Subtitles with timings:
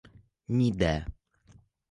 [0.57, 1.05] —Ніде.